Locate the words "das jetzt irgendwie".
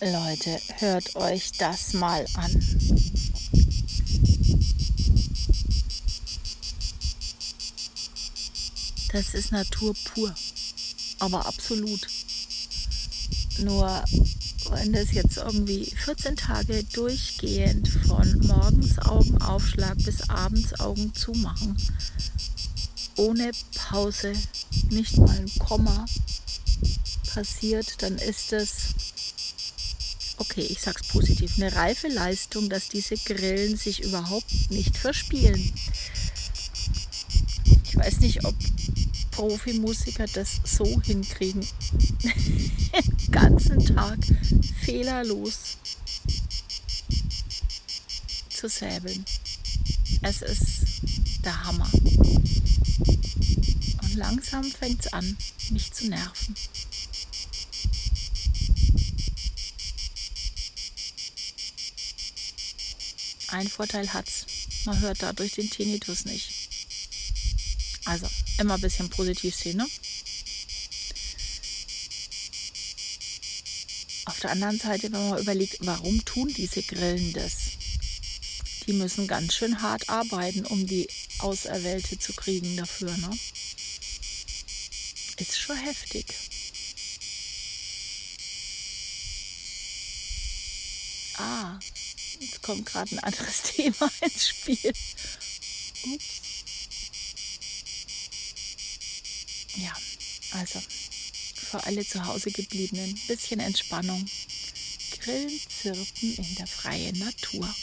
14.92-15.84